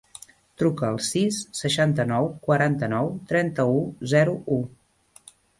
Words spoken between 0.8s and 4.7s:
al sis, seixanta-nou, quaranta-nou, trenta-u, zero, u.